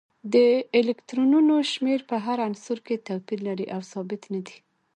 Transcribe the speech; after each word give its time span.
د 0.33 0.35
الکترونونو 0.79 1.55
شمیر 1.71 2.01
په 2.09 2.15
هر 2.25 2.37
عنصر 2.47 2.77
کې 2.85 3.03
توپیر 3.07 3.39
لري 3.47 3.65
او 3.75 3.81
ثابت 3.91 4.21
نه 4.33 4.39
دی 4.45 4.57